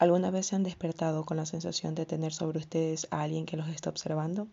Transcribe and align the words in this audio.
¿Alguna 0.00 0.30
vez 0.30 0.46
se 0.46 0.56
han 0.56 0.62
despertado 0.62 1.26
con 1.26 1.36
la 1.36 1.44
sensación 1.44 1.94
de 1.94 2.06
tener 2.06 2.32
sobre 2.32 2.58
ustedes 2.58 3.06
a 3.10 3.20
alguien 3.20 3.44
que 3.44 3.58
los 3.58 3.68
está 3.68 3.90
observando? 3.90 4.48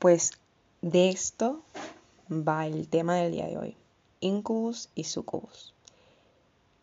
Pues 0.00 0.32
de 0.82 1.10
esto 1.10 1.62
va 2.28 2.66
el 2.66 2.88
tema 2.88 3.14
del 3.14 3.30
día 3.30 3.46
de 3.46 3.56
hoy, 3.56 3.76
incubus 4.18 4.88
y 4.96 5.04
sucubus. 5.04 5.74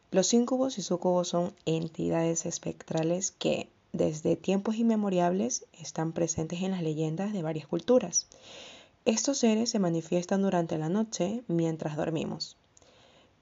Los 0.10 0.34
incubos 0.34 0.78
y 0.78 0.84
sucubos 0.84 1.28
son 1.28 1.54
entidades 1.66 2.46
espectrales 2.46 3.32
que 3.32 3.68
desde 3.92 4.38
tiempos 4.38 4.78
inmemorables 4.78 5.66
están 5.82 6.14
presentes 6.14 6.62
en 6.62 6.72
las 6.72 6.82
leyendas 6.82 7.34
de 7.34 7.44
varias 7.44 7.68
culturas. 7.68 8.28
Estos 9.04 9.40
seres 9.40 9.70
se 9.70 9.80
manifiestan 9.80 10.44
durante 10.44 10.78
la 10.78 10.88
noche 10.88 11.44
mientras 11.50 11.98
dormimos 11.98 12.56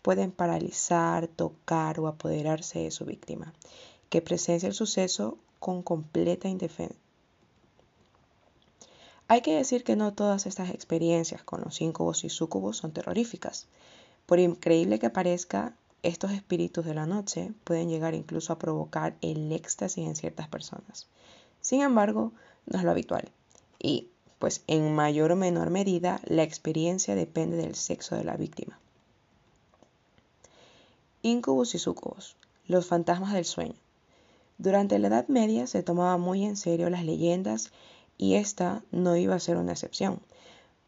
pueden 0.06 0.32
paralizar, 0.32 1.28
tocar 1.28 2.00
o 2.00 2.08
apoderarse 2.08 2.78
de 2.78 2.92
su 2.92 3.06
víctima, 3.06 3.56
que 4.12 4.22
presencia 4.22 4.68
el 4.68 4.76
suceso 4.76 5.40
con 5.58 5.82
completa 5.82 6.48
indefensa. 6.48 6.94
Hay 9.28 9.42
que 9.42 9.56
decir 9.56 9.84
que 9.84 9.96
no 9.96 10.14
todas 10.14 10.46
estas 10.46 10.70
experiencias 10.70 11.42
con 11.42 11.62
los 11.62 11.82
incubos 11.82 12.24
y 12.24 12.30
sucubos 12.30 12.78
son 12.78 12.92
terroríficas. 12.92 13.66
Por 14.28 14.38
increíble 14.38 15.00
que 15.00 15.10
parezca, 15.10 15.74
estos 16.04 16.30
espíritus 16.34 16.86
de 16.86 16.94
la 16.94 17.08
noche 17.08 17.54
pueden 17.64 17.90
llegar 17.90 18.14
incluso 18.14 18.54
a 18.54 18.60
provocar 18.60 19.16
el 19.22 19.52
éxtasis 19.52 20.06
en 20.06 20.16
ciertas 20.16 20.48
personas. 20.48 21.08
Sin 21.62 21.82
embargo, 21.82 22.32
no 22.68 22.78
es 22.78 22.86
lo 22.86 22.92
habitual. 22.92 23.32
Y, 23.80 24.10
pues 24.38 24.62
en 24.68 24.94
mayor 24.94 25.32
o 25.32 25.36
menor 25.36 25.72
medida, 25.72 26.22
la 26.26 26.44
experiencia 26.44 27.16
depende 27.16 27.58
del 27.58 27.74
sexo 27.74 28.16
de 28.16 28.24
la 28.24 28.38
víctima. 28.38 28.80
Incubus 31.28 31.74
y 31.74 31.80
sucubus, 31.80 32.36
los 32.68 32.86
fantasmas 32.86 33.34
del 33.34 33.46
sueño. 33.46 33.74
Durante 34.60 35.00
la 35.00 35.08
Edad 35.08 35.28
Media 35.28 35.66
se 35.66 35.82
tomaba 35.82 36.18
muy 36.18 36.46
en 36.46 36.56
serio 36.56 36.88
las 36.92 37.04
leyendas 37.04 37.72
y 38.16 38.36
esta 38.36 38.84
no 38.92 39.18
iba 39.18 39.34
a 39.34 39.40
ser 39.40 39.58
una 39.58 39.72
excepción, 39.72 40.20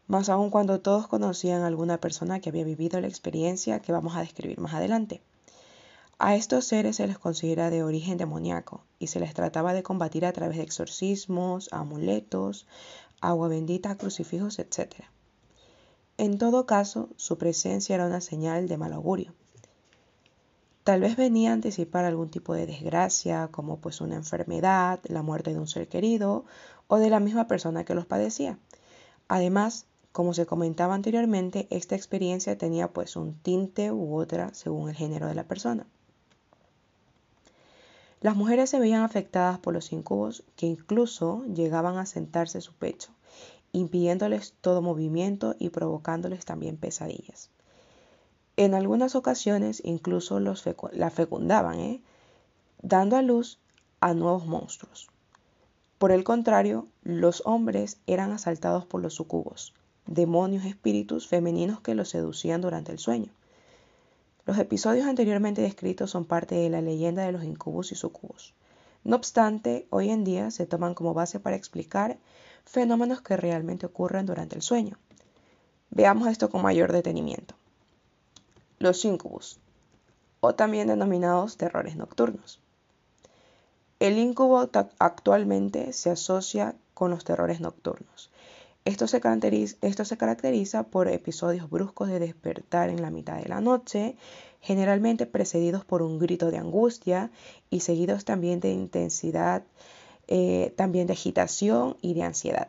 más 0.06 0.28
aún 0.28 0.50
cuando 0.50 0.80
todos 0.80 1.08
conocían 1.08 1.62
a 1.62 1.66
alguna 1.66 1.98
persona 1.98 2.38
que 2.38 2.50
había 2.50 2.62
vivido 2.62 3.00
la 3.00 3.08
experiencia 3.08 3.80
que 3.80 3.90
vamos 3.90 4.14
a 4.14 4.20
describir 4.20 4.60
más 4.60 4.74
adelante. 4.74 5.22
A 6.20 6.36
estos 6.36 6.66
seres 6.66 6.94
se 6.94 7.08
les 7.08 7.18
considera 7.18 7.68
de 7.68 7.82
origen 7.82 8.16
demoníaco 8.16 8.84
y 9.00 9.08
se 9.08 9.18
les 9.18 9.34
trataba 9.34 9.72
de 9.72 9.82
combatir 9.82 10.24
a 10.24 10.32
través 10.32 10.58
de 10.58 10.62
exorcismos, 10.62 11.68
amuletos, 11.72 12.68
agua 13.20 13.48
bendita, 13.48 13.96
crucifijos, 13.96 14.60
etc. 14.60 15.02
En 16.16 16.38
todo 16.38 16.64
caso, 16.64 17.08
su 17.16 17.38
presencia 17.38 17.96
era 17.96 18.06
una 18.06 18.20
señal 18.20 18.68
de 18.68 18.78
mal 18.78 18.92
augurio 18.92 19.34
Tal 20.88 21.02
vez 21.02 21.16
venía 21.16 21.50
a 21.50 21.52
anticipar 21.52 22.06
algún 22.06 22.30
tipo 22.30 22.54
de 22.54 22.64
desgracia, 22.64 23.48
como 23.52 23.76
pues 23.76 24.00
una 24.00 24.16
enfermedad, 24.16 25.00
la 25.04 25.20
muerte 25.20 25.52
de 25.52 25.58
un 25.58 25.66
ser 25.66 25.86
querido 25.86 26.46
o 26.86 26.96
de 26.96 27.10
la 27.10 27.20
misma 27.20 27.46
persona 27.46 27.84
que 27.84 27.94
los 27.94 28.06
padecía. 28.06 28.58
Además, 29.28 29.84
como 30.12 30.32
se 30.32 30.46
comentaba 30.46 30.94
anteriormente, 30.94 31.66
esta 31.68 31.94
experiencia 31.94 32.56
tenía 32.56 32.90
pues 32.90 33.16
un 33.16 33.34
tinte 33.34 33.92
u 33.92 34.16
otra 34.16 34.54
según 34.54 34.88
el 34.88 34.96
género 34.96 35.26
de 35.26 35.34
la 35.34 35.44
persona. 35.44 35.86
Las 38.22 38.34
mujeres 38.34 38.70
se 38.70 38.80
veían 38.80 39.02
afectadas 39.02 39.58
por 39.58 39.74
los 39.74 39.92
incubos 39.92 40.42
que 40.56 40.64
incluso 40.64 41.44
llegaban 41.52 41.98
a 41.98 42.06
sentarse 42.06 42.56
en 42.56 42.62
su 42.62 42.72
pecho, 42.72 43.10
impidiéndoles 43.72 44.54
todo 44.62 44.80
movimiento 44.80 45.54
y 45.58 45.68
provocándoles 45.68 46.46
también 46.46 46.78
pesadillas. 46.78 47.50
En 48.58 48.74
algunas 48.74 49.14
ocasiones 49.14 49.80
incluso 49.84 50.40
los 50.40 50.64
la 50.90 51.10
fecundaban, 51.10 51.78
¿eh? 51.78 52.02
dando 52.82 53.16
a 53.16 53.22
luz 53.22 53.60
a 54.00 54.14
nuevos 54.14 54.46
monstruos. 54.46 55.06
Por 55.98 56.10
el 56.10 56.24
contrario, 56.24 56.88
los 57.04 57.40
hombres 57.46 58.00
eran 58.08 58.32
asaltados 58.32 58.84
por 58.84 59.00
los 59.00 59.14
sucubos, 59.14 59.74
demonios 60.06 60.64
espíritus 60.64 61.28
femeninos 61.28 61.80
que 61.82 61.94
los 61.94 62.08
seducían 62.08 62.60
durante 62.60 62.90
el 62.90 62.98
sueño. 62.98 63.30
Los 64.44 64.58
episodios 64.58 65.06
anteriormente 65.06 65.62
descritos 65.62 66.10
son 66.10 66.24
parte 66.24 66.56
de 66.56 66.68
la 66.68 66.82
leyenda 66.82 67.22
de 67.22 67.30
los 67.30 67.44
incubos 67.44 67.92
y 67.92 67.94
sucubos. 67.94 68.54
No 69.04 69.14
obstante, 69.14 69.86
hoy 69.90 70.10
en 70.10 70.24
día 70.24 70.50
se 70.50 70.66
toman 70.66 70.94
como 70.94 71.14
base 71.14 71.38
para 71.38 71.54
explicar 71.54 72.18
fenómenos 72.64 73.20
que 73.20 73.36
realmente 73.36 73.86
ocurren 73.86 74.26
durante 74.26 74.56
el 74.56 74.62
sueño. 74.62 74.98
Veamos 75.90 76.26
esto 76.26 76.50
con 76.50 76.62
mayor 76.62 76.90
detenimiento 76.90 77.54
los 78.78 79.04
incubus, 79.04 79.58
o 80.40 80.54
también 80.54 80.88
denominados 80.88 81.56
terrores 81.56 81.96
nocturnos. 81.96 82.60
El 84.00 84.18
incubo 84.18 84.70
actualmente 84.98 85.92
se 85.92 86.10
asocia 86.10 86.76
con 86.94 87.10
los 87.10 87.24
terrores 87.24 87.60
nocturnos. 87.60 88.30
Esto 88.84 89.06
se, 89.06 89.20
caracteriza, 89.20 90.84
por 90.84 91.08
episodios 91.08 91.68
bruscos 91.68 92.08
de 92.08 92.20
despertar 92.20 92.88
en 92.88 93.02
la 93.02 93.10
mitad 93.10 93.36
de 93.36 93.48
la 93.48 93.60
noche, 93.60 94.16
generalmente 94.60 95.26
precedidos 95.26 95.84
por 95.84 96.00
un 96.00 96.18
grito 96.18 96.50
de 96.50 96.58
angustia 96.58 97.30
y 97.70 97.80
seguidos 97.80 98.24
también 98.24 98.60
de 98.60 98.72
intensidad, 98.72 99.62
eh, 100.26 100.72
también 100.76 101.06
de 101.06 101.12
agitación 101.12 101.96
y 102.00 102.14
de 102.14 102.22
ansiedad. 102.22 102.68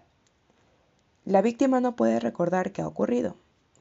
La 1.26 1.42
víctima 1.42 1.80
no 1.80 1.96
puede 1.96 2.20
recordar 2.20 2.72
qué 2.72 2.82
ha 2.82 2.88
ocurrido, 2.88 3.36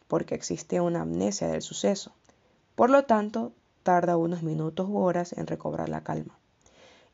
porque 0.08 0.34
existe 0.34 0.80
una 0.80 1.02
amnesia 1.02 1.48
del 1.48 1.62
suceso. 1.62 2.12
Por 2.74 2.90
lo 2.90 3.04
tanto, 3.04 3.52
tarda 3.82 4.16
unos 4.16 4.42
minutos 4.42 4.88
u 4.88 4.98
horas 4.98 5.32
en 5.32 5.46
recobrar 5.46 5.88
la 5.88 6.02
calma, 6.02 6.38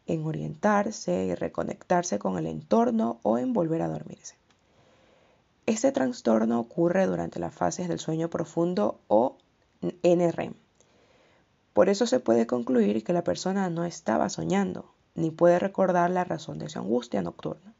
en 0.06 0.25
orientarse 0.25 1.27
y 1.27 1.34
reconectarse 1.34 2.19
con 2.19 2.38
el 2.38 2.47
entorno 2.47 3.21
o 3.22 3.38
en 3.38 3.53
volver 3.53 3.82
a 3.82 3.88
dormirse. 3.88 4.37
Este 5.66 5.93
trastorno 5.93 6.60
ocurre 6.60 7.06
durante 7.06 7.41
las 7.41 7.55
fases 7.55 7.88
del 7.88 7.99
sueño 7.99 8.28
profundo 8.28 9.00
o 9.09 9.38
NREM. 10.03 10.55
Por 11.72 11.88
eso 11.88 12.06
se 12.06 12.21
puede 12.21 12.47
concluir 12.47 13.03
que 13.03 13.12
la 13.12 13.25
persona 13.25 13.71
no 13.71 13.84
estaba 13.84 14.28
soñando, 14.28 14.93
ni 15.15 15.31
puede 15.31 15.59
recordar 15.59 16.11
la 16.11 16.25
razón 16.25 16.59
de 16.59 16.69
su 16.69 16.78
angustia 16.78 17.22
nocturna. 17.22 17.75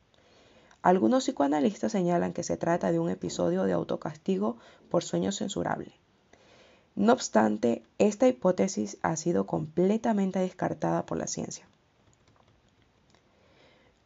Algunos 0.85 1.25
psicoanalistas 1.25 1.93
señalan 1.93 2.35
que 2.35 2.43
se 2.43 2.59
trata 2.59 2.93
de 2.93 2.99
un 2.99 3.09
episodio 3.09 3.65
de 3.65 3.73
autocastigo 3.73 4.59
por 4.91 5.03
sueño 5.03 5.33
censurable. 5.33 5.95
No 6.95 7.15
obstante, 7.15 7.83
esta 7.97 8.29
hipótesis 8.29 8.99
ha 9.01 9.17
sido 9.17 9.47
completamente 9.47 10.41
descartada 10.41 11.07
por 11.07 11.17
la 11.17 11.27
ciencia. 11.27 11.67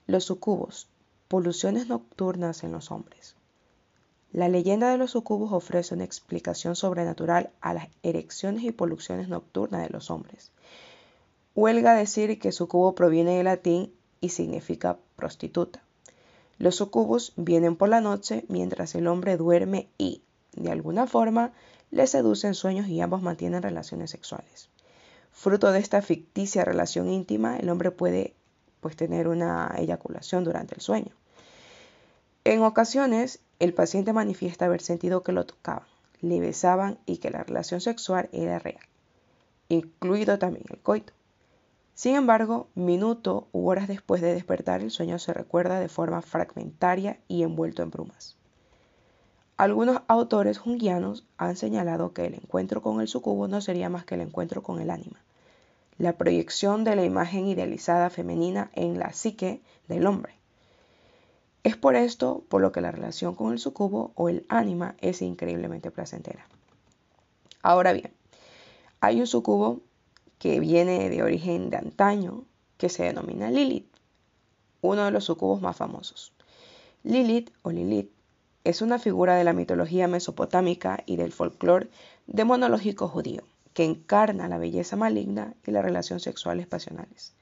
Los 0.06 0.26
sucubos, 0.26 0.86
poluciones 1.26 1.88
nocturnas 1.88 2.62
en 2.62 2.70
los 2.70 2.92
hombres. 2.92 3.34
La 4.32 4.48
leyenda 4.48 4.88
de 4.92 4.98
los 4.98 5.10
sucubos 5.10 5.50
ofrece 5.52 5.96
una 5.96 6.04
explicación 6.04 6.76
sobrenatural 6.76 7.50
a 7.60 7.74
las 7.74 7.88
erecciones 8.04 8.62
y 8.62 8.70
poluciones 8.70 9.28
nocturnas 9.28 9.82
de 9.82 9.90
los 9.90 10.12
hombres. 10.12 10.52
Huelga 11.56 11.94
decir 11.94 12.38
que 12.38 12.52
sucubo 12.52 12.94
proviene 12.94 13.38
del 13.38 13.46
latín 13.46 13.92
y 14.20 14.28
significa 14.28 14.96
prostituta. 15.16 15.82
Los 16.58 16.76
sucubos 16.76 17.32
vienen 17.36 17.76
por 17.76 17.88
la 17.88 18.00
noche 18.00 18.44
mientras 18.48 18.94
el 18.94 19.06
hombre 19.06 19.36
duerme 19.36 19.88
y, 19.96 20.22
de 20.54 20.72
alguna 20.72 21.06
forma, 21.06 21.52
le 21.90 22.06
seducen 22.06 22.54
sueños 22.54 22.88
y 22.88 23.00
ambos 23.00 23.22
mantienen 23.22 23.62
relaciones 23.62 24.10
sexuales. 24.10 24.68
Fruto 25.32 25.70
de 25.70 25.78
esta 25.78 26.02
ficticia 26.02 26.64
relación 26.64 27.08
íntima, 27.08 27.58
el 27.58 27.68
hombre 27.70 27.92
puede 27.92 28.34
pues, 28.80 28.96
tener 28.96 29.28
una 29.28 29.72
eyaculación 29.78 30.42
durante 30.42 30.74
el 30.74 30.80
sueño. 30.80 31.14
En 32.44 32.62
ocasiones, 32.62 33.40
el 33.60 33.72
paciente 33.72 34.12
manifiesta 34.12 34.64
haber 34.64 34.80
sentido 34.80 35.22
que 35.22 35.32
lo 35.32 35.46
tocaban, 35.46 35.86
le 36.20 36.40
besaban 36.40 36.98
y 37.06 37.18
que 37.18 37.30
la 37.30 37.44
relación 37.44 37.80
sexual 37.80 38.28
era 38.32 38.58
real, 38.58 38.84
incluido 39.68 40.38
también 40.38 40.64
el 40.70 40.78
coito. 40.78 41.12
Sin 41.98 42.14
embargo, 42.14 42.68
minuto 42.76 43.48
u 43.50 43.68
horas 43.68 43.88
después 43.88 44.20
de 44.20 44.32
despertar, 44.32 44.82
el 44.82 44.92
sueño 44.92 45.18
se 45.18 45.34
recuerda 45.34 45.80
de 45.80 45.88
forma 45.88 46.22
fragmentaria 46.22 47.18
y 47.26 47.42
envuelto 47.42 47.82
en 47.82 47.90
brumas. 47.90 48.36
Algunos 49.56 50.02
autores 50.06 50.58
junguianos 50.58 51.26
han 51.38 51.56
señalado 51.56 52.12
que 52.12 52.26
el 52.26 52.34
encuentro 52.34 52.82
con 52.82 53.00
el 53.00 53.08
sucubo 53.08 53.48
no 53.48 53.60
sería 53.60 53.88
más 53.88 54.04
que 54.04 54.14
el 54.14 54.20
encuentro 54.20 54.62
con 54.62 54.80
el 54.80 54.90
ánima, 54.90 55.24
la 55.98 56.12
proyección 56.12 56.84
de 56.84 56.94
la 56.94 57.04
imagen 57.04 57.48
idealizada 57.48 58.10
femenina 58.10 58.70
en 58.74 59.00
la 59.00 59.12
psique 59.12 59.60
del 59.88 60.06
hombre. 60.06 60.34
Es 61.64 61.76
por 61.76 61.96
esto 61.96 62.44
por 62.48 62.62
lo 62.62 62.70
que 62.70 62.80
la 62.80 62.92
relación 62.92 63.34
con 63.34 63.52
el 63.52 63.58
sucubo 63.58 64.12
o 64.14 64.28
el 64.28 64.46
ánima 64.48 64.94
es 65.00 65.20
increíblemente 65.20 65.90
placentera. 65.90 66.46
Ahora 67.60 67.92
bien, 67.92 68.12
hay 69.00 69.18
un 69.18 69.26
sucubo 69.26 69.80
que 70.38 70.60
viene 70.60 71.08
de 71.10 71.22
origen 71.22 71.70
de 71.70 71.76
antaño, 71.76 72.44
que 72.76 72.88
se 72.88 73.04
denomina 73.04 73.50
Lilith, 73.50 73.88
uno 74.80 75.04
de 75.04 75.10
los 75.10 75.24
sucubos 75.24 75.60
más 75.60 75.76
famosos. 75.76 76.32
Lilith 77.02 77.50
o 77.62 77.70
Lilith 77.70 78.10
es 78.64 78.82
una 78.82 78.98
figura 78.98 79.34
de 79.34 79.44
la 79.44 79.52
mitología 79.52 80.08
mesopotámica 80.08 81.02
y 81.06 81.16
del 81.16 81.32
folclore 81.32 81.88
demonológico 82.26 83.08
judío, 83.08 83.42
que 83.72 83.84
encarna 83.84 84.48
la 84.48 84.58
belleza 84.58 84.96
maligna 84.96 85.54
y 85.66 85.70
las 85.70 85.84
relaciones 85.84 86.22
sexuales 86.22 86.66
pasionales. 86.66 87.34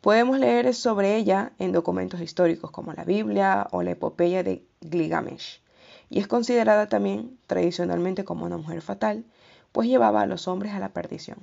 Podemos 0.00 0.38
leer 0.38 0.74
sobre 0.74 1.16
ella 1.16 1.52
en 1.58 1.72
documentos 1.72 2.20
históricos 2.20 2.70
como 2.70 2.92
la 2.92 3.04
Biblia 3.04 3.68
o 3.70 3.82
la 3.82 3.92
epopeya 3.92 4.42
de 4.42 4.64
Gilgamesh, 4.80 5.60
y 6.10 6.18
es 6.18 6.26
considerada 6.26 6.88
también 6.88 7.38
tradicionalmente 7.46 8.24
como 8.24 8.44
una 8.44 8.56
mujer 8.56 8.82
fatal, 8.82 9.24
pues 9.70 9.88
llevaba 9.88 10.22
a 10.22 10.26
los 10.26 10.48
hombres 10.48 10.72
a 10.72 10.78
la 10.78 10.92
perdición. 10.92 11.38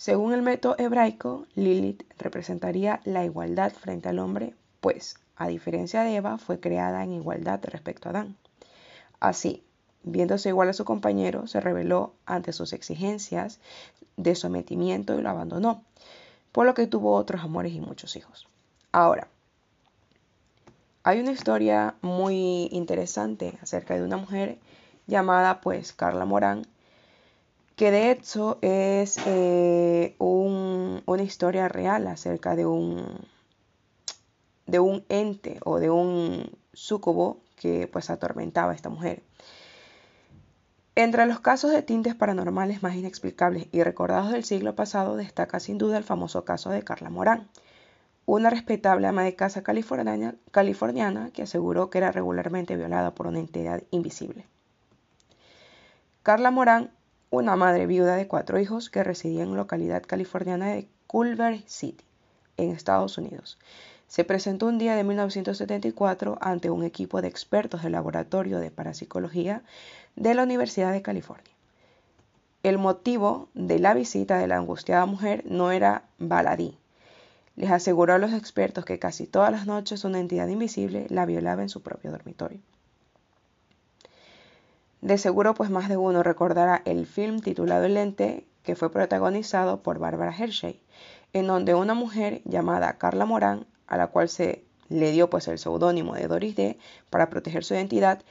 Según 0.00 0.32
el 0.32 0.40
método 0.40 0.76
hebraico, 0.78 1.44
Lilith 1.54 2.04
representaría 2.16 3.02
la 3.04 3.22
igualdad 3.22 3.70
frente 3.70 4.08
al 4.08 4.18
hombre, 4.18 4.54
pues, 4.80 5.18
a 5.36 5.46
diferencia 5.46 6.02
de 6.04 6.16
Eva, 6.16 6.38
fue 6.38 6.58
creada 6.58 7.04
en 7.04 7.12
igualdad 7.12 7.60
respecto 7.64 8.08
a 8.08 8.12
Adán. 8.12 8.34
Así, 9.20 9.62
viéndose 10.02 10.48
igual 10.48 10.70
a 10.70 10.72
su 10.72 10.86
compañero, 10.86 11.46
se 11.46 11.60
rebeló 11.60 12.14
ante 12.24 12.54
sus 12.54 12.72
exigencias 12.72 13.58
de 14.16 14.34
sometimiento 14.36 15.18
y 15.18 15.20
lo 15.20 15.28
abandonó, 15.28 15.84
por 16.50 16.64
lo 16.64 16.72
que 16.72 16.86
tuvo 16.86 17.14
otros 17.14 17.42
amores 17.42 17.74
y 17.74 17.80
muchos 17.82 18.16
hijos. 18.16 18.48
Ahora, 18.92 19.28
hay 21.02 21.20
una 21.20 21.32
historia 21.32 21.94
muy 22.00 22.70
interesante 22.72 23.58
acerca 23.60 23.96
de 23.96 24.04
una 24.04 24.16
mujer 24.16 24.60
llamada 25.06 25.60
pues 25.60 25.92
Carla 25.92 26.24
Morán, 26.24 26.66
que 27.80 27.90
de 27.90 28.10
hecho 28.10 28.58
es 28.60 29.18
eh, 29.24 30.14
una 30.18 31.22
historia 31.22 31.66
real 31.66 32.08
acerca 32.08 32.54
de 32.54 32.66
un, 32.66 33.26
de 34.66 34.78
un 34.80 35.02
ente 35.08 35.58
o 35.64 35.78
de 35.78 35.88
un 35.88 36.58
súcubo 36.74 37.40
que 37.56 37.88
pues 37.90 38.10
atormentaba 38.10 38.72
a 38.72 38.74
esta 38.74 38.90
mujer. 38.90 39.22
Entre 40.94 41.24
los 41.24 41.40
casos 41.40 41.70
de 41.70 41.80
tintes 41.80 42.14
paranormales 42.14 42.82
más 42.82 42.96
inexplicables 42.96 43.66
y 43.72 43.82
recordados 43.82 44.30
del 44.30 44.44
siglo 44.44 44.74
pasado 44.74 45.16
destaca 45.16 45.58
sin 45.58 45.78
duda 45.78 45.96
el 45.96 46.04
famoso 46.04 46.44
caso 46.44 46.68
de 46.68 46.82
Carla 46.82 47.08
Morán, 47.08 47.48
una 48.26 48.50
respetable 48.50 49.06
ama 49.06 49.24
de 49.24 49.36
casa 49.36 49.62
californiana, 49.62 50.34
californiana 50.50 51.30
que 51.30 51.44
aseguró 51.44 51.88
que 51.88 51.96
era 51.96 52.12
regularmente 52.12 52.76
violada 52.76 53.14
por 53.14 53.26
una 53.26 53.38
entidad 53.38 53.84
invisible. 53.90 54.44
Carla 56.22 56.50
Morán 56.50 56.90
una 57.30 57.54
madre 57.54 57.86
viuda 57.86 58.16
de 58.16 58.26
cuatro 58.26 58.58
hijos 58.58 58.90
que 58.90 59.04
residía 59.04 59.44
en 59.44 59.54
localidad 59.54 60.02
californiana 60.02 60.70
de 60.70 60.88
Culver 61.06 61.62
City, 61.66 62.04
en 62.56 62.72
Estados 62.72 63.18
Unidos. 63.18 63.56
Se 64.08 64.24
presentó 64.24 64.66
un 64.66 64.78
día 64.78 64.96
de 64.96 65.04
1974 65.04 66.38
ante 66.40 66.70
un 66.70 66.82
equipo 66.82 67.22
de 67.22 67.28
expertos 67.28 67.84
del 67.84 67.92
laboratorio 67.92 68.58
de 68.58 68.72
parapsicología 68.72 69.62
de 70.16 70.34
la 70.34 70.42
Universidad 70.42 70.92
de 70.92 71.02
California. 71.02 71.54
El 72.64 72.78
motivo 72.78 73.48
de 73.54 73.78
la 73.78 73.94
visita 73.94 74.36
de 74.38 74.48
la 74.48 74.56
angustiada 74.56 75.06
mujer 75.06 75.44
no 75.46 75.70
era 75.70 76.02
baladí. 76.18 76.76
Les 77.54 77.70
aseguró 77.70 78.14
a 78.14 78.18
los 78.18 78.32
expertos 78.32 78.84
que 78.84 78.98
casi 78.98 79.28
todas 79.28 79.52
las 79.52 79.66
noches 79.66 80.02
una 80.02 80.18
entidad 80.18 80.48
invisible 80.48 81.06
la 81.10 81.26
violaba 81.26 81.62
en 81.62 81.68
su 81.68 81.80
propio 81.80 82.10
dormitorio. 82.10 82.60
De 85.00 85.16
seguro 85.16 85.54
pues 85.54 85.70
más 85.70 85.88
de 85.88 85.96
uno 85.96 86.22
recordará 86.22 86.82
el 86.84 87.06
film 87.06 87.40
titulado 87.40 87.84
El 87.84 87.94
Lente 87.94 88.46
que 88.62 88.76
fue 88.76 88.92
protagonizado 88.92 89.82
por 89.82 89.98
Bárbara 89.98 90.34
Hershey, 90.36 90.80
en 91.32 91.46
donde 91.46 91.74
una 91.74 91.94
mujer 91.94 92.42
llamada 92.44 92.98
Carla 92.98 93.24
Morán, 93.24 93.66
a 93.86 93.96
la 93.96 94.08
cual 94.08 94.28
se 94.28 94.64
le 94.88 95.12
dio 95.12 95.30
pues 95.30 95.48
el 95.48 95.58
seudónimo 95.58 96.14
de 96.14 96.28
Doris 96.28 96.56
D 96.56 96.78
para 97.08 97.30
proteger 97.30 97.64
su 97.64 97.74
identidad, 97.74 98.22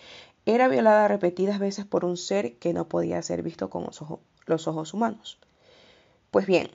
era 0.46 0.68
violada 0.68 1.08
repetidas 1.08 1.60
veces 1.60 1.86
por 1.86 2.06
un 2.06 2.18
ser 2.18 2.58
que 2.58 2.74
no 2.74 2.88
podía 2.88 3.22
ser 3.22 3.42
visto 3.42 3.70
con 3.70 3.88
los 4.46 4.68
ojos 4.68 4.94
humanos. 4.94 5.40
Pues 6.32 6.46
bien, 6.46 6.70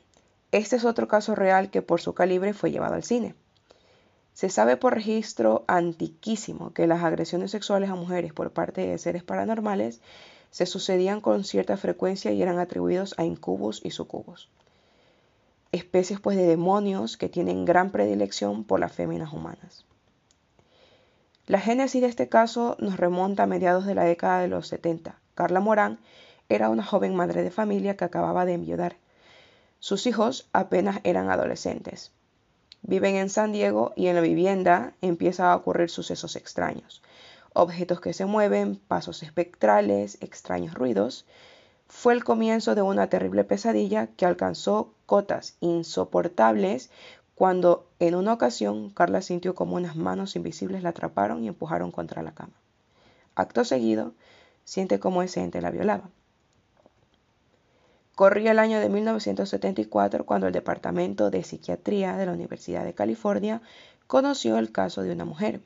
este 0.53 0.77
es 0.77 0.85
otro 0.85 1.07
caso 1.09 1.35
real 1.35 1.71
que 1.71 1.83
por 1.83 2.01
su 2.01 2.15
calibre 2.15 2.53
fue 2.55 2.71
llevado 2.71 2.95
al 2.95 3.05
cine. 3.05 3.35
Se 4.35 4.51
sabe 4.51 4.77
por 4.77 4.95
registro 4.95 5.65
antiquísimo 5.69 6.73
que 6.73 6.89
las 6.89 7.05
agresiones 7.05 7.53
sexuales 7.53 7.89
a 7.89 7.95
mujeres 7.95 8.33
por 8.33 8.53
parte 8.53 8.87
de 8.87 8.99
seres 8.99 9.23
paranormales 9.23 10.01
se 10.51 10.67
sucedían 10.67 11.21
con 11.21 11.45
cierta 11.45 11.77
frecuencia 11.77 12.33
y 12.33 12.43
eran 12.43 12.59
atribuidos 12.59 13.15
a 13.17 13.25
incubos 13.25 13.81
y 13.85 13.93
sucubos. 13.93 14.51
Especies 15.71 16.21
pues 16.21 16.37
de 16.37 16.47
demonios 16.47 17.17
que 17.17 17.29
tienen 17.29 17.65
gran 17.65 17.91
predilección 17.91 18.65
por 18.65 18.81
las 18.81 18.93
féminas 18.93 19.33
humanas. 19.33 19.85
La 21.47 21.61
génesis 21.61 22.01
de 22.01 22.09
este 22.09 22.29
caso 22.29 22.77
nos 22.81 22.97
remonta 22.97 23.45
a 23.45 23.47
mediados 23.47 23.87
de 23.87 23.95
la 23.95 24.05
década 24.05 24.41
de 24.41 24.49
los 24.49 24.67
70. 24.67 25.19
Carla 25.35 25.61
Morán 25.61 25.99
era 26.49 26.71
una 26.71 26.85
joven 26.85 27.15
madre 27.15 27.43
de 27.43 27.51
familia 27.51 27.97
que 27.97 28.05
acababa 28.05 28.45
de 28.45 28.55
enviudar. 28.55 28.97
Sus 29.79 30.07
hijos 30.07 30.49
apenas 30.53 31.01
eran 31.05 31.31
adolescentes. 31.31 32.13
Viven 32.87 33.17
en 33.17 33.31
San 33.31 33.53
Diego 33.53 33.95
y 33.97 34.09
en 34.09 34.15
la 34.15 34.21
vivienda 34.21 34.93
empiezan 35.01 35.47
a 35.47 35.57
ocurrir 35.57 35.89
sucesos 35.89 36.37
extraños. 36.37 37.03
Objetos 37.55 37.99
que 37.99 38.13
se 38.13 38.27
mueven, 38.27 38.77
pasos 38.77 39.23
espectrales, 39.23 40.19
extraños 40.21 40.75
ruidos. 40.75 41.25
Fue 41.89 42.13
el 42.13 42.25
comienzo 42.25 42.75
de 42.75 42.83
una 42.83 43.09
terrible 43.09 43.43
pesadilla 43.43 44.09
que 44.09 44.27
alcanzó 44.27 44.93
cotas 45.07 45.57
insoportables 45.61 46.91
cuando 47.35 47.89
en 48.01 48.17
una 48.17 48.35
ocasión 48.35 48.91
Carla 48.91 49.23
sintió 49.23 49.55
como 49.55 49.77
unas 49.77 49.97
manos 49.97 50.37
invisibles 50.37 50.83
la 50.83 50.91
atraparon 50.91 51.43
y 51.43 51.49
empujaron 51.49 51.91
contra 51.91 52.23
la 52.23 52.35
cama. 52.35 52.53
Acto 53.35 53.65
seguido, 53.65 54.13
siente 54.65 55.01
como 55.01 55.23
ese 55.23 55.41
ente 55.41 55.63
la 55.63 55.71
violaba. 55.71 56.11
Corría 58.15 58.53
el 58.53 58.61
año 58.61 58.79
de 58.79 58.89
1974 58.89 60.25
cuando 60.25 60.47
el 60.47 60.53
Departamento 60.53 61.31
de 61.31 61.43
Psiquiatría 61.43 62.17
de 62.17 62.27
la 62.27 62.33
Universidad 62.33 62.85
de 62.85 62.95
California 62.95 63.61
conoció 64.07 64.57
el 64.59 64.71
caso 64.71 65.03
de 65.03 65.11
una 65.11 65.25
mujer, 65.25 65.63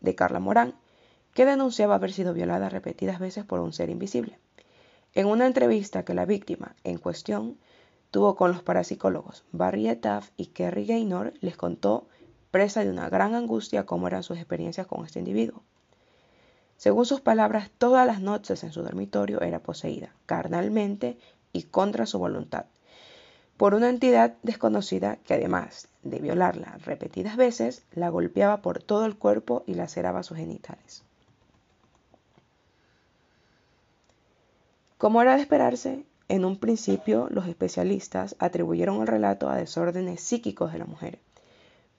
de 0.00 0.16
Carla 0.16 0.40
Morán, 0.40 0.74
que 1.32 1.46
denunciaba 1.46 1.94
haber 1.94 2.12
sido 2.12 2.34
violada 2.34 2.68
repetidas 2.70 3.20
veces 3.20 3.44
por 3.44 3.60
un 3.60 3.72
ser 3.72 3.88
invisible. 3.88 4.38
En 5.14 5.26
una 5.28 5.46
entrevista 5.46 6.04
que 6.04 6.14
la 6.14 6.24
víctima 6.24 6.74
en 6.82 6.98
cuestión 6.98 7.56
tuvo 8.10 8.34
con 8.34 8.50
los 8.50 8.64
parapsicólogos 8.64 9.44
Barry 9.52 9.88
Etaff 9.88 10.30
y 10.36 10.46
Kerry 10.46 10.86
Gaynor, 10.86 11.34
les 11.40 11.56
contó, 11.56 12.08
presa 12.50 12.82
de 12.82 12.90
una 12.90 13.08
gran 13.08 13.36
angustia, 13.36 13.86
cómo 13.86 14.08
eran 14.08 14.24
sus 14.24 14.38
experiencias 14.38 14.88
con 14.88 15.04
este 15.04 15.20
individuo. 15.20 15.62
Según 16.76 17.06
sus 17.06 17.20
palabras, 17.20 17.70
todas 17.78 18.06
las 18.06 18.20
noches 18.20 18.62
en 18.64 18.72
su 18.72 18.82
dormitorio 18.82 19.40
era 19.40 19.62
poseída, 19.62 20.14
carnalmente 20.26 21.18
y 21.56 21.62
contra 21.64 22.06
su 22.06 22.18
voluntad 22.18 22.66
por 23.56 23.74
una 23.74 23.88
entidad 23.88 24.34
desconocida 24.42 25.16
que 25.16 25.34
además 25.34 25.88
de 26.02 26.20
violarla 26.20 26.78
repetidas 26.84 27.36
veces, 27.36 27.82
la 27.92 28.10
golpeaba 28.10 28.60
por 28.60 28.82
todo 28.82 29.06
el 29.06 29.16
cuerpo 29.16 29.64
y 29.66 29.74
laceraba 29.74 30.22
sus 30.22 30.36
genitales. 30.36 31.02
Como 34.98 35.22
era 35.22 35.36
de 35.36 35.42
esperarse, 35.42 36.04
en 36.28 36.44
un 36.44 36.58
principio 36.58 37.28
los 37.30 37.46
especialistas 37.46 38.36
atribuyeron 38.38 39.00
el 39.00 39.06
relato 39.06 39.48
a 39.48 39.56
desórdenes 39.56 40.20
psíquicos 40.20 40.72
de 40.72 40.78
la 40.78 40.86
mujer, 40.86 41.18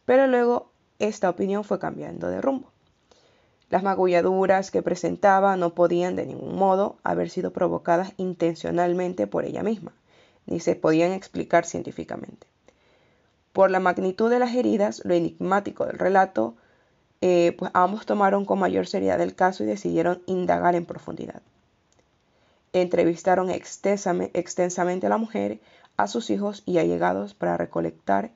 pero 0.06 0.28
luego 0.28 0.72
esta 1.00 1.30
opinión 1.30 1.64
fue 1.64 1.80
cambiando 1.80 2.30
de 2.30 2.42
rumbo. 2.42 2.72
Las 3.70 3.84
magulladuras 3.84 4.72
que 4.72 4.82
presentaba 4.82 5.58
no 5.58 5.74
podían 5.74 6.16
de 6.16 6.26
ningún 6.26 6.56
modo 6.56 6.98
haber 7.04 7.30
sido 7.30 7.52
provocadas 7.52 8.14
intencionalmente 8.18 9.28
por 9.28 9.44
ella 9.44 9.62
misma, 9.62 9.92
ni 10.46 10.62
se 10.62 10.76
podían 10.76 11.12
explicar 11.12 11.66
científicamente. 11.66 12.48
Por 13.52 13.70
la 13.70 13.80
magnitud 13.80 14.30
de 14.30 14.40
las 14.40 14.56
heridas, 14.56 15.02
lo 15.04 15.14
enigmático 15.14 15.86
del 15.86 16.00
relato, 16.00 16.56
eh, 17.20 17.56
pues 17.58 17.72
ambos 17.74 18.06
tomaron 18.06 18.46
con 18.46 18.60
mayor 18.60 18.88
seriedad 18.88 19.20
el 19.20 19.36
caso 19.36 19.64
y 19.64 19.68
decidieron 19.68 20.22
indagar 20.28 20.76
en 20.76 20.86
profundidad. 20.86 21.42
Entrevistaron 22.72 23.50
extensamente 23.50 25.08
a 25.08 25.10
la 25.10 25.18
mujer, 25.18 25.60
a 25.98 26.08
sus 26.08 26.30
hijos 26.30 26.64
y 26.66 26.78
allegados 26.78 27.34
para 27.34 27.58
recolectar 27.58 28.32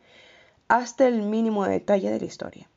hasta 0.67 1.07
el 1.07 1.21
mínimo 1.21 1.65
detalle 1.65 2.09
de 2.09 2.19
la 2.19 2.25
historia. 2.25 2.67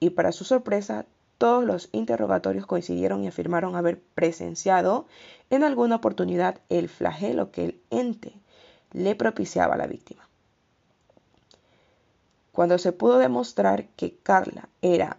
Y 0.00 0.10
para 0.10 0.32
su 0.32 0.44
sorpresa, 0.44 1.06
todos 1.42 1.64
los 1.64 1.88
interrogatorios 1.90 2.66
coincidieron 2.66 3.24
y 3.24 3.26
afirmaron 3.26 3.74
haber 3.74 3.98
presenciado 3.98 5.06
en 5.50 5.64
alguna 5.64 5.96
oportunidad 5.96 6.60
el 6.68 6.88
flagelo 6.88 7.50
que 7.50 7.64
el 7.64 7.80
ente 7.90 8.32
le 8.92 9.16
propiciaba 9.16 9.74
a 9.74 9.76
la 9.76 9.88
víctima. 9.88 10.28
Cuando 12.52 12.78
se 12.78 12.92
pudo 12.92 13.18
demostrar 13.18 13.88
que 13.96 14.14
Carla 14.22 14.68
era 14.82 15.16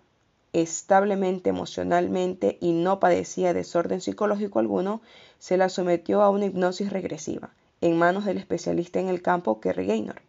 establemente 0.54 1.50
emocionalmente 1.50 2.58
y 2.62 2.72
no 2.72 3.02
padecía 3.02 3.54
desorden 3.54 4.00
psicológico 4.00 4.60
alguno, 4.60 5.02
se 5.40 5.58
la 5.58 5.68
sometió 5.68 6.22
a 6.22 6.30
una 6.30 6.46
hipnosis 6.46 6.90
regresiva, 6.90 7.50
en 7.82 7.98
manos 7.98 8.24
del 8.24 8.38
especialista 8.38 9.02
en 9.02 9.10
el 9.10 9.22
campo 9.22 9.60
Kerry 9.60 9.88
Gaynor. 9.88 10.22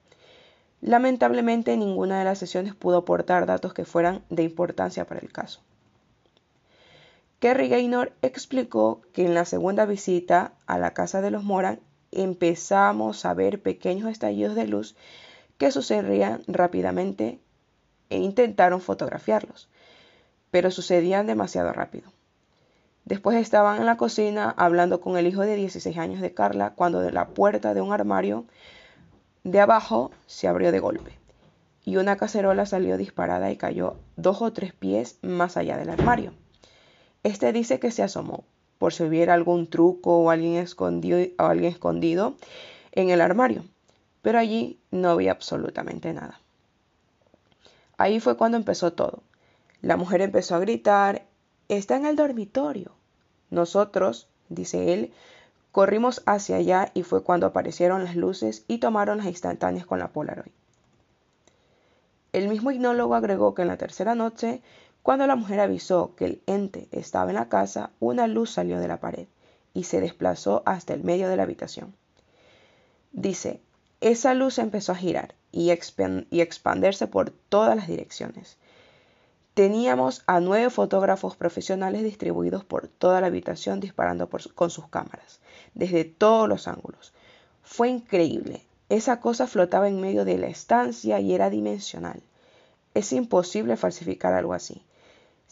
Lamentablemente 0.80 1.76
ninguna 1.76 2.18
de 2.18 2.24
las 2.24 2.40
sesiones 2.40 2.74
pudo 2.74 2.96
aportar 2.96 3.46
datos 3.46 3.74
que 3.74 3.84
fueran 3.84 4.24
de 4.28 4.42
importancia 4.42 5.06
para 5.06 5.20
el 5.20 5.30
caso. 5.30 5.60
Kerry 7.44 7.68
Gaynor 7.68 8.14
explicó 8.22 9.02
que 9.12 9.26
en 9.26 9.34
la 9.34 9.44
segunda 9.44 9.84
visita 9.84 10.54
a 10.66 10.78
la 10.78 10.94
casa 10.94 11.20
de 11.20 11.30
los 11.30 11.44
Moran 11.44 11.78
empezamos 12.10 13.26
a 13.26 13.34
ver 13.34 13.60
pequeños 13.60 14.10
estallidos 14.10 14.54
de 14.54 14.66
luz 14.66 14.96
que 15.58 15.70
sucedían 15.70 16.42
rápidamente 16.46 17.38
e 18.08 18.16
intentaron 18.16 18.80
fotografiarlos, 18.80 19.68
pero 20.50 20.70
sucedían 20.70 21.26
demasiado 21.26 21.70
rápido. 21.74 22.10
Después 23.04 23.36
estaban 23.36 23.78
en 23.78 23.84
la 23.84 23.98
cocina 23.98 24.54
hablando 24.56 25.02
con 25.02 25.18
el 25.18 25.26
hijo 25.26 25.42
de 25.42 25.56
16 25.56 25.98
años 25.98 26.22
de 26.22 26.32
Carla 26.32 26.72
cuando 26.74 27.00
de 27.00 27.12
la 27.12 27.26
puerta 27.26 27.74
de 27.74 27.82
un 27.82 27.92
armario 27.92 28.46
de 29.42 29.60
abajo 29.60 30.12
se 30.24 30.48
abrió 30.48 30.72
de 30.72 30.80
golpe 30.80 31.18
y 31.84 31.98
una 31.98 32.16
cacerola 32.16 32.64
salió 32.64 32.96
disparada 32.96 33.50
y 33.50 33.58
cayó 33.58 33.98
dos 34.16 34.40
o 34.40 34.50
tres 34.54 34.72
pies 34.72 35.18
más 35.20 35.58
allá 35.58 35.76
del 35.76 35.90
armario. 35.90 36.32
Este 37.24 37.52
dice 37.52 37.80
que 37.80 37.90
se 37.90 38.02
asomó 38.02 38.44
por 38.78 38.92
si 38.92 39.02
hubiera 39.02 39.34
algún 39.34 39.66
truco 39.66 40.18
o 40.18 40.30
alguien 40.30 40.56
escondido, 40.56 41.18
alguien 41.38 41.72
escondido 41.72 42.34
en 42.92 43.08
el 43.08 43.20
armario, 43.20 43.64
pero 44.20 44.38
allí 44.38 44.78
no 44.90 45.10
había 45.10 45.32
absolutamente 45.32 46.12
nada. 46.12 46.40
Ahí 47.96 48.20
fue 48.20 48.36
cuando 48.36 48.58
empezó 48.58 48.92
todo. 48.92 49.22
La 49.80 49.96
mujer 49.96 50.20
empezó 50.20 50.54
a 50.54 50.58
gritar, 50.58 51.24
está 51.68 51.96
en 51.96 52.06
el 52.06 52.16
dormitorio. 52.16 52.92
Nosotros, 53.50 54.28
dice 54.48 54.92
él, 54.92 55.12
corrimos 55.72 56.22
hacia 56.26 56.56
allá 56.56 56.90
y 56.92 57.04
fue 57.04 57.22
cuando 57.22 57.46
aparecieron 57.46 58.04
las 58.04 58.16
luces 58.16 58.64
y 58.68 58.78
tomaron 58.78 59.18
las 59.18 59.26
instantáneas 59.28 59.86
con 59.86 59.98
la 59.98 60.08
Polaroid. 60.08 60.52
El 62.32 62.48
mismo 62.48 62.70
ignólogo 62.70 63.14
agregó 63.14 63.54
que 63.54 63.62
en 63.62 63.68
la 63.68 63.76
tercera 63.76 64.14
noche, 64.14 64.60
cuando 65.04 65.26
la 65.26 65.36
mujer 65.36 65.60
avisó 65.60 66.14
que 66.16 66.24
el 66.24 66.42
ente 66.46 66.88
estaba 66.90 67.28
en 67.28 67.36
la 67.36 67.50
casa, 67.50 67.90
una 68.00 68.26
luz 68.26 68.52
salió 68.52 68.78
de 68.78 68.88
la 68.88 69.00
pared 69.00 69.26
y 69.74 69.84
se 69.84 70.00
desplazó 70.00 70.62
hasta 70.64 70.94
el 70.94 71.04
medio 71.04 71.28
de 71.28 71.36
la 71.36 71.42
habitación. 71.42 71.94
Dice, 73.12 73.60
esa 74.00 74.32
luz 74.32 74.58
empezó 74.58 74.92
a 74.92 74.96
girar 74.96 75.34
y, 75.52 75.70
y 76.30 76.40
expandirse 76.40 77.06
por 77.06 77.32
todas 77.50 77.76
las 77.76 77.86
direcciones. 77.86 78.56
Teníamos 79.52 80.22
a 80.26 80.40
nueve 80.40 80.70
fotógrafos 80.70 81.36
profesionales 81.36 82.02
distribuidos 82.02 82.64
por 82.64 82.88
toda 82.88 83.20
la 83.20 83.26
habitación 83.26 83.80
disparando 83.80 84.30
con 84.30 84.70
sus 84.70 84.88
cámaras, 84.88 85.38
desde 85.74 86.06
todos 86.06 86.48
los 86.48 86.66
ángulos. 86.66 87.12
Fue 87.62 87.90
increíble. 87.90 88.62
Esa 88.88 89.20
cosa 89.20 89.46
flotaba 89.48 89.86
en 89.86 90.00
medio 90.00 90.24
de 90.24 90.38
la 90.38 90.46
estancia 90.46 91.20
y 91.20 91.34
era 91.34 91.50
dimensional. 91.50 92.22
Es 92.94 93.12
imposible 93.12 93.76
falsificar 93.76 94.32
algo 94.32 94.54
así, 94.54 94.82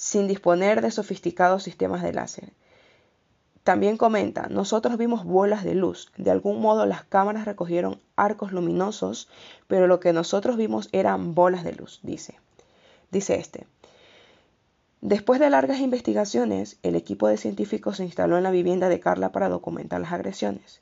sin 0.02 0.26
disponer 0.26 0.82
de 0.82 0.90
sofisticados 0.90 1.62
sistemas 1.62 2.02
de 2.02 2.12
láser. 2.12 2.52
También 3.62 3.97
comenta, 3.97 4.49
nosotros 4.50 4.99
vimos 4.99 5.25
bolas 5.25 5.62
de 5.62 5.76
luz. 5.76 6.11
De 6.16 6.32
algún 6.32 6.61
modo 6.61 6.87
las 6.87 7.04
cámaras 7.04 7.44
recogieron 7.44 8.00
arcos 8.16 8.50
luminosos, 8.50 9.28
pero 9.68 9.87
lo 9.87 10.00
que 10.00 10.12
nosotros 10.12 10.56
vimos 10.56 10.88
eran 10.90 11.37
bolas 11.37 11.62
de 11.62 11.75
luz, 11.75 12.00
dice. 12.02 12.40
Dice 13.12 13.37
este. 13.37 13.68
Después 15.02 15.38
de 15.38 15.50
largas 15.50 15.78
investigaciones, 15.78 16.78
el 16.82 16.97
equipo 16.97 17.28
de 17.28 17.37
científicos 17.37 17.99
se 17.99 18.04
instaló 18.04 18.37
en 18.37 18.42
la 18.42 18.50
vivienda 18.50 18.88
de 18.88 18.99
Carla 18.99 19.30
para 19.30 19.49
documentar 19.49 20.00
las 20.00 20.11
agresiones. 20.11 20.80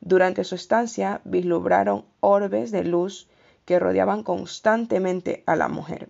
Durante 0.00 0.42
su 0.42 0.54
estancia 0.54 1.20
vislumbraron 1.24 2.06
orbes 2.20 2.70
de 2.70 2.84
luz 2.84 3.28
que 3.66 3.78
rodeaban 3.78 4.22
constantemente 4.22 5.42
a 5.44 5.54
la 5.54 5.68
mujer, 5.68 6.08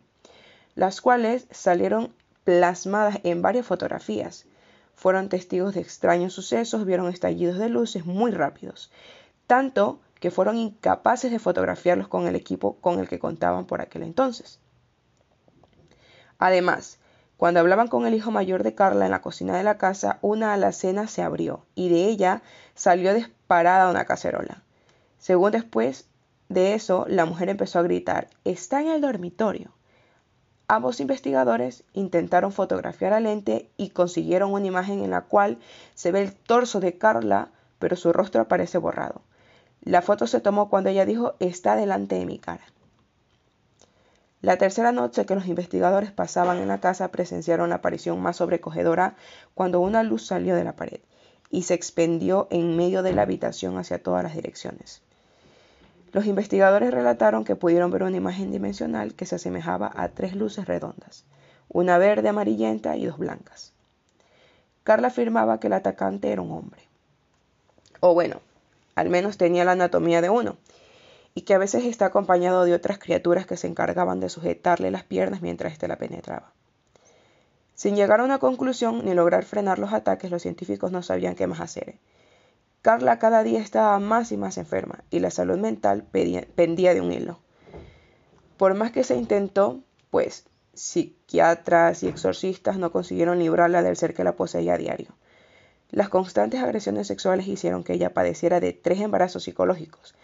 las 0.76 1.00
cuales 1.00 1.48
salieron 1.50 2.12
plasmadas 2.44 3.18
en 3.24 3.42
varias 3.42 3.66
fotografías. 3.66 4.46
Fueron 4.94 5.28
testigos 5.28 5.74
de 5.74 5.80
extraños 5.80 6.32
sucesos, 6.32 6.84
vieron 6.84 7.08
estallidos 7.08 7.58
de 7.58 7.68
luces 7.68 8.06
muy 8.06 8.30
rápidos, 8.30 8.92
tanto 9.46 10.00
que 10.20 10.30
fueron 10.30 10.56
incapaces 10.56 11.30
de 11.30 11.38
fotografiarlos 11.38 12.08
con 12.08 12.26
el 12.26 12.36
equipo 12.36 12.76
con 12.76 13.00
el 13.00 13.08
que 13.08 13.18
contaban 13.18 13.66
por 13.66 13.80
aquel 13.80 14.02
entonces. 14.02 14.60
Además, 16.38 16.98
cuando 17.36 17.60
hablaban 17.60 17.88
con 17.88 18.06
el 18.06 18.14
hijo 18.14 18.30
mayor 18.30 18.62
de 18.62 18.74
Carla 18.74 19.04
en 19.04 19.10
la 19.10 19.20
cocina 19.20 19.56
de 19.56 19.64
la 19.64 19.76
casa, 19.76 20.18
una 20.22 20.54
alacena 20.54 21.08
se 21.08 21.22
abrió 21.22 21.66
y 21.74 21.88
de 21.88 22.06
ella 22.06 22.42
salió 22.74 23.12
disparada 23.12 23.90
una 23.90 24.04
cacerola. 24.04 24.62
Según 25.18 25.50
después 25.52 26.08
de 26.48 26.74
eso, 26.74 27.06
la 27.08 27.24
mujer 27.24 27.48
empezó 27.48 27.78
a 27.78 27.82
gritar, 27.82 28.28
está 28.44 28.80
en 28.80 28.88
el 28.88 29.00
dormitorio. 29.00 29.72
Ambos 30.66 31.00
investigadores 31.00 31.84
intentaron 31.92 32.50
fotografiar 32.50 33.12
al 33.12 33.26
ente 33.26 33.68
y 33.76 33.90
consiguieron 33.90 34.52
una 34.52 34.66
imagen 34.66 35.04
en 35.04 35.10
la 35.10 35.22
cual 35.22 35.58
se 35.94 36.10
ve 36.10 36.22
el 36.22 36.34
torso 36.34 36.80
de 36.80 36.96
Carla, 36.96 37.50
pero 37.78 37.96
su 37.96 38.12
rostro 38.12 38.40
aparece 38.40 38.78
borrado. 38.78 39.20
La 39.82 40.00
foto 40.00 40.26
se 40.26 40.40
tomó 40.40 40.70
cuando 40.70 40.88
ella 40.88 41.04
dijo, 41.04 41.34
está 41.38 41.76
delante 41.76 42.14
de 42.14 42.24
mi 42.24 42.38
cara. 42.38 42.64
La 44.40 44.56
tercera 44.56 44.92
noche 44.92 45.26
que 45.26 45.34
los 45.34 45.46
investigadores 45.46 46.12
pasaban 46.12 46.58
en 46.58 46.68
la 46.68 46.80
casa 46.80 47.08
presenciaron 47.08 47.68
la 47.68 47.76
aparición 47.76 48.20
más 48.20 48.36
sobrecogedora 48.36 49.16
cuando 49.54 49.80
una 49.80 50.02
luz 50.02 50.26
salió 50.26 50.54
de 50.54 50.64
la 50.64 50.76
pared 50.76 51.00
y 51.50 51.62
se 51.62 51.74
expendió 51.74 52.48
en 52.50 52.76
medio 52.76 53.02
de 53.02 53.12
la 53.12 53.22
habitación 53.22 53.78
hacia 53.78 54.02
todas 54.02 54.22
las 54.22 54.34
direcciones. 54.34 55.02
Los 56.14 56.26
investigadores 56.26 56.94
relataron 56.94 57.42
que 57.42 57.56
pudieron 57.56 57.90
ver 57.90 58.04
una 58.04 58.16
imagen 58.16 58.52
dimensional 58.52 59.14
que 59.14 59.26
se 59.26 59.34
asemejaba 59.34 59.90
a 59.96 60.10
tres 60.10 60.36
luces 60.36 60.64
redondas, 60.64 61.24
una 61.68 61.98
verde 61.98 62.28
amarillenta 62.28 62.96
y 62.96 63.04
dos 63.04 63.18
blancas. 63.18 63.72
Carla 64.84 65.08
afirmaba 65.08 65.58
que 65.58 65.66
el 65.66 65.72
atacante 65.72 66.30
era 66.30 66.40
un 66.40 66.52
hombre. 66.52 66.82
O 67.98 68.14
bueno, 68.14 68.40
al 68.94 69.10
menos 69.10 69.38
tenía 69.38 69.64
la 69.64 69.72
anatomía 69.72 70.20
de 70.20 70.30
uno, 70.30 70.56
y 71.34 71.40
que 71.40 71.54
a 71.54 71.58
veces 71.58 71.84
está 71.84 72.06
acompañado 72.06 72.64
de 72.64 72.74
otras 72.74 73.00
criaturas 73.00 73.44
que 73.44 73.56
se 73.56 73.66
encargaban 73.66 74.20
de 74.20 74.28
sujetarle 74.28 74.92
las 74.92 75.02
piernas 75.02 75.42
mientras 75.42 75.72
éste 75.72 75.88
la 75.88 75.98
penetraba. 75.98 76.52
Sin 77.74 77.96
llegar 77.96 78.20
a 78.20 78.24
una 78.24 78.38
conclusión 78.38 79.04
ni 79.04 79.14
lograr 79.14 79.44
frenar 79.44 79.80
los 79.80 79.92
ataques, 79.92 80.30
los 80.30 80.42
científicos 80.42 80.92
no 80.92 81.02
sabían 81.02 81.34
qué 81.34 81.48
más 81.48 81.58
hacer. 81.58 81.96
Carla 82.84 83.18
cada 83.18 83.42
día 83.42 83.58
estaba 83.58 83.98
más 83.98 84.30
y 84.30 84.36
más 84.36 84.58
enferma 84.58 85.02
y 85.10 85.18
la 85.18 85.32
salud 85.32 85.58
mental 85.58 86.04
pendía 86.12 86.94
de 86.94 87.00
un 87.00 87.10
hilo. 87.10 87.40
Por 88.56 88.74
más 88.74 88.92
que 88.92 89.02
se 89.02 89.16
intentó, 89.16 89.80
pues 90.10 90.44
psiquiatras 90.74 92.04
y 92.04 92.08
exorcistas 92.08 92.78
no 92.78 92.92
consiguieron 92.92 93.40
librarla 93.40 93.82
del 93.82 93.96
ser 93.96 94.14
que 94.14 94.22
la 94.22 94.36
poseía 94.36 94.74
a 94.74 94.78
diario. 94.78 95.08
Las 95.90 96.08
constantes 96.08 96.62
agresiones 96.62 97.08
sexuales 97.08 97.48
hicieron 97.48 97.82
que 97.82 97.94
ella 97.94 98.14
padeciera 98.14 98.60
de 98.60 98.72
tres 98.72 99.00
embarazos 99.00 99.42
psicológicos 99.42 100.14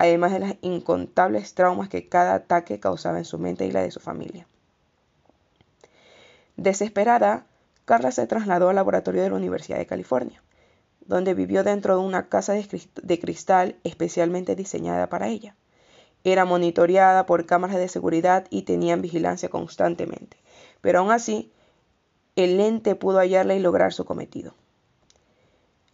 además 0.00 0.30
de 0.30 0.38
las 0.38 0.54
incontables 0.60 1.54
traumas 1.54 1.88
que 1.88 2.08
cada 2.08 2.34
ataque 2.34 2.78
causaba 2.78 3.18
en 3.18 3.24
su 3.24 3.36
mente 3.36 3.66
y 3.66 3.72
la 3.72 3.82
de 3.82 3.90
su 3.90 3.98
familia. 3.98 4.46
Desesperada, 6.56 7.46
Carla 7.84 8.12
se 8.12 8.28
trasladó 8.28 8.68
al 8.68 8.76
laboratorio 8.76 9.22
de 9.22 9.30
la 9.30 9.34
Universidad 9.34 9.78
de 9.78 9.86
California, 9.86 10.40
donde 11.08 11.34
vivió 11.34 11.64
dentro 11.64 11.98
de 11.98 12.06
una 12.06 12.28
casa 12.28 12.52
de 12.52 13.18
cristal 13.18 13.76
especialmente 13.82 14.54
diseñada 14.54 15.08
para 15.08 15.28
ella. 15.28 15.56
Era 16.22 16.44
monitoreada 16.44 17.26
por 17.26 17.46
cámaras 17.46 17.78
de 17.78 17.88
seguridad 17.88 18.46
y 18.50 18.62
tenían 18.62 19.02
vigilancia 19.02 19.48
constantemente, 19.48 20.36
pero 20.80 21.00
aún 21.00 21.10
así, 21.10 21.50
el 22.36 22.60
ente 22.60 22.94
pudo 22.94 23.18
hallarla 23.18 23.54
y 23.54 23.60
lograr 23.60 23.92
su 23.92 24.04
cometido. 24.04 24.54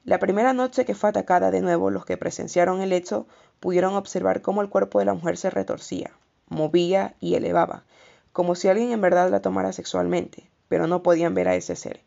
La 0.05 0.19
primera 0.19 0.53
noche 0.53 0.85
que 0.85 0.95
fue 0.95 1.09
atacada 1.09 1.51
de 1.51 1.63
nuevo, 1.63 1.91
los 1.91 2.05
que 2.05 2.19
presenciaron 2.19 2.83
el 2.83 2.93
hecho 2.93 3.27
pudieron 3.61 3.95
observar 3.95 4.43
cómo 4.43 4.61
el 4.61 4.69
cuerpo 4.69 4.99
de 4.99 5.07
la 5.07 5.15
mujer 5.15 5.39
se 5.39 5.49
retorcía, 5.49 6.11
movía 6.49 7.15
y 7.21 7.37
elevaba, 7.37 7.85
como 8.33 8.57
si 8.57 8.69
alguien 8.69 8.91
en 8.91 9.01
verdad 9.01 9.31
la 9.31 9.41
tomara 9.41 9.73
sexualmente, 9.73 10.51
pero 10.69 10.89
no 10.89 11.03
podían 11.03 11.35
ver 11.35 11.49
a 11.49 11.55
ese 11.55 11.77
ser. 11.77 12.01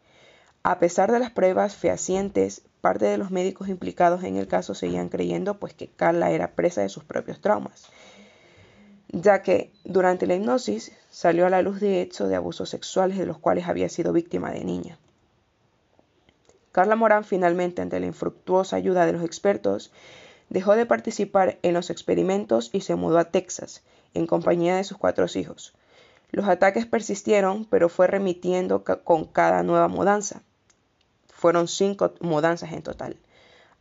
A 0.61 0.79
pesar 0.79 1.11
de 1.11 1.19
las 1.19 1.31
pruebas 1.31 1.75
fehacientes, 1.75 2.63
parte 2.81 3.05
de 3.05 3.17
los 3.17 3.31
médicos 3.31 3.69
implicados 3.69 4.23
en 4.23 4.37
el 4.37 4.47
caso 4.47 4.73
seguían 4.73 5.09
creyendo 5.09 5.59
pues 5.59 5.73
que 5.73 5.87
Carla 5.87 6.31
era 6.31 6.51
presa 6.51 6.81
de 6.81 6.89
sus 6.89 7.03
propios 7.03 7.41
traumas, 7.41 7.87
ya 9.09 9.41
que 9.41 9.71
durante 9.83 10.27
la 10.27 10.35
hipnosis 10.35 10.91
salió 11.09 11.45
a 11.45 11.49
la 11.49 11.61
luz 11.61 11.79
de 11.79 12.01
hecho 12.01 12.27
de 12.27 12.35
abusos 12.35 12.69
sexuales 12.69 13.17
de 13.17 13.25
los 13.25 13.37
cuales 13.37 13.67
había 13.67 13.89
sido 13.89 14.13
víctima 14.13 14.51
de 14.51 14.63
niña. 14.63 14.97
Carla 16.71 16.95
Morán 16.95 17.23
finalmente, 17.23 17.81
ante 17.81 17.99
la 17.99 18.05
infructuosa 18.05 18.75
ayuda 18.75 19.05
de 19.05 19.13
los 19.13 19.23
expertos, 19.23 19.91
dejó 20.49 20.75
de 20.75 20.85
participar 20.85 21.57
en 21.63 21.73
los 21.73 21.89
experimentos 21.89 22.69
y 22.71 22.81
se 22.81 22.95
mudó 22.95 23.17
a 23.17 23.31
Texas, 23.31 23.81
en 24.13 24.27
compañía 24.27 24.75
de 24.75 24.83
sus 24.83 24.97
cuatro 24.97 25.25
hijos. 25.33 25.73
Los 26.31 26.47
ataques 26.47 26.85
persistieron, 26.85 27.65
pero 27.65 27.89
fue 27.89 28.07
remitiendo 28.07 28.83
con 28.83 29.25
cada 29.25 29.63
nueva 29.63 29.87
mudanza. 29.87 30.43
Fueron 31.37 31.67
cinco 31.67 32.15
mudanzas 32.19 32.71
en 32.73 32.81
total. 32.81 33.15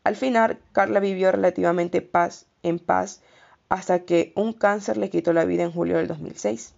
Al 0.05 0.15
final, 0.15 0.59
Carla 0.73 1.01
vivió 1.01 1.33
relativamente 1.33 2.03
paz, 2.03 2.45
en 2.63 2.79
paz 2.79 3.23
hasta 3.71 4.01
que 4.01 4.35
un 4.37 4.53
cáncer 4.53 4.99
le 4.99 5.09
quitó 5.09 5.33
la 5.33 5.47
vida 5.47 5.63
en 5.63 5.73
julio 5.73 5.97
del 5.97 6.07
2006. 6.07 6.75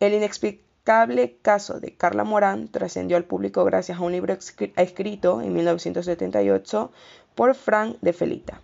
El, 0.00 0.14
inexplicable 0.14 1.36
caso 1.42 1.80
de 1.80 1.94
Carla 1.94 2.24
Morán 2.24 2.68
trascendió 2.68 3.18
al 3.18 3.26
público 3.26 3.62
gracias 3.64 3.98
a 3.98 4.02
un 4.02 4.12
libro 4.12 4.34
escrito 4.76 5.42
en 5.42 5.52
1978 5.52 6.90
por 7.34 7.54
Frank 7.54 7.98
de 8.00 8.14
Felita, 8.14 8.62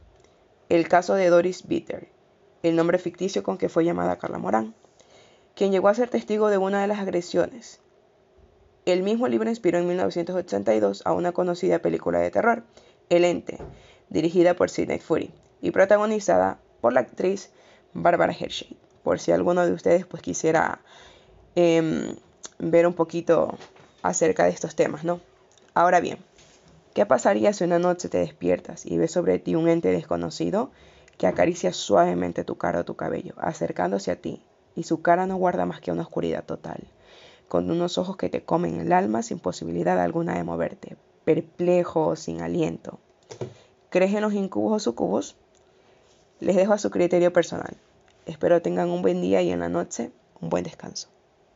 El 0.71 0.89
caso 0.89 1.13
de 1.15 1.29
Doris 1.29 1.69
Bitter, 1.69 2.09
el 2.63 2.77
nombre 2.77 2.97
ficticio 2.97 3.43
con 3.43 3.59
que 3.59 3.69
fue 3.69 3.85
llamada 3.85 4.17
Carla 4.17 4.39
Morán, 4.39 4.75
quien 5.55 5.71
llegó 5.71 5.89
a 5.89 5.95
ser 5.95 6.09
testigo 6.09 6.49
de 6.49 6.57
una 6.57 6.81
de 6.81 6.87
las 6.87 7.01
agresiones. 7.01 7.81
El 8.87 9.03
mismo 9.03 9.27
libro 9.27 9.51
inspiró 9.51 9.79
en 9.79 9.89
1982 9.89 11.03
a 11.05 11.13
una 11.13 11.33
conocida 11.33 11.81
película 11.81 12.21
de 12.21 12.31
terror, 12.31 12.63
El 13.09 13.25
Ente, 13.25 13.59
dirigida 14.11 14.55
por 14.55 14.71
Sidney 14.71 15.01
Fury 15.01 15.33
y 15.61 15.73
protagonizada 15.73 16.61
por 16.81 16.93
la 16.93 17.01
actriz 17.01 17.51
Barbara 17.95 18.33
Hershey. 18.33 18.77
Por 19.03 19.19
si 19.19 19.33
alguno 19.33 19.67
de 19.67 19.73
ustedes 19.73 20.07
pues 20.07 20.23
quisiera 20.23 20.83
em, 21.57 22.15
ver 22.61 22.87
un 22.87 22.95
poquito 22.95 23.59
acerca 24.03 24.45
de 24.45 24.51
estos 24.51 24.77
temas, 24.77 25.03
¿no? 25.03 25.21
Ahora 25.75 25.99
bien, 25.99 26.19
¿qué 26.95 27.07
pasaría 27.07 27.53
si 27.53 27.65
una 27.65 27.81
noche 27.81 28.09
te 28.09 28.19
despiertas 28.19 28.87
y 28.87 28.99
ves 28.99 29.11
sobre 29.11 29.41
ti 29.41 29.57
un 29.57 29.69
ente 29.69 29.91
desconocido 29.91 30.71
que 31.19 31.27
acaricia 31.27 31.73
suavemente 31.73 32.45
tu 32.45 32.57
cara 32.57 32.83
o 32.83 32.85
tu 32.85 32.95
cabello, 32.95 33.35
acercándose 33.39 34.13
a 34.13 34.17
ti, 34.17 34.45
y 34.77 34.85
su 34.85 35.03
cara 35.03 35.27
no 35.27 35.39
guarda 35.39 35.67
más 35.67 35.81
que 35.81 35.91
una 35.91 36.03
oscuridad 36.03 36.45
total, 36.45 36.87
con 37.49 37.71
unos 37.71 37.99
ojos 37.99 38.17
que 38.17 38.29
te 38.29 38.43
comen 38.43 38.81
el 38.81 38.93
alma 38.93 39.23
sin 39.23 39.39
posibilidad 39.39 40.01
alguna 40.01 40.37
de 40.37 40.45
moverte, 40.45 40.97
perplejo, 41.25 42.17
sin 42.17 42.41
aliento? 42.41 42.99
¿Crees 43.91 44.15
en 44.15 44.23
los 44.23 44.35
incubos 44.35 44.73
o 44.73 44.79
sucubos? 44.81 45.37
Les 46.41 46.57
dejo 46.57 46.73
a 46.73 46.79
su 46.79 46.91
criterio 46.91 47.33
personal. 47.33 47.77
Espero 48.27 48.61
tengan 48.61 48.91
un 48.91 49.03
buen 49.03 49.23
día 49.23 49.43
y 49.43 49.51
en 49.51 49.61
la 49.61 49.69
noche 49.69 50.11
un 50.41 50.51
buen 50.51 50.65
descanso. 50.65 51.09